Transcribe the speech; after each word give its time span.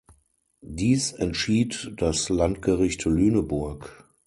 Dies 0.65 1.11
entschied 1.11 1.93
das 1.95 2.27
Landgericht 2.29 3.05
Lüneburg. 3.05 4.03